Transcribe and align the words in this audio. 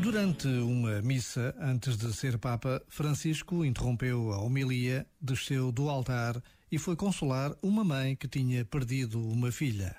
Durante 0.00 0.48
uma 0.48 1.00
missa, 1.02 1.54
antes 1.60 1.96
de 1.96 2.12
ser 2.12 2.36
Papa, 2.36 2.82
Francisco 2.88 3.64
interrompeu 3.64 4.32
a 4.32 4.38
homilia, 4.38 5.06
desceu 5.20 5.70
do 5.70 5.88
altar 5.88 6.42
e 6.70 6.78
foi 6.78 6.96
consolar 6.96 7.54
uma 7.62 7.84
mãe 7.84 8.16
que 8.16 8.26
tinha 8.26 8.64
perdido 8.64 9.20
uma 9.20 9.52
filha. 9.52 9.94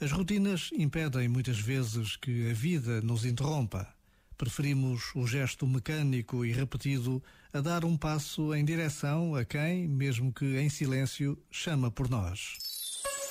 As 0.00 0.12
rotinas 0.12 0.70
impedem 0.72 1.26
muitas 1.26 1.58
vezes 1.58 2.14
que 2.14 2.48
a 2.48 2.54
vida 2.54 3.00
nos 3.00 3.24
interrompa. 3.24 3.92
Preferimos 4.36 5.10
o 5.16 5.26
gesto 5.26 5.66
mecânico 5.66 6.44
e 6.44 6.52
repetido 6.52 7.20
a 7.52 7.60
dar 7.60 7.84
um 7.84 7.96
passo 7.96 8.54
em 8.54 8.64
direção 8.64 9.34
a 9.34 9.44
quem, 9.44 9.88
mesmo 9.88 10.32
que 10.32 10.58
em 10.58 10.68
silêncio, 10.68 11.36
chama 11.50 11.90
por 11.90 12.08
nós. 12.08 12.77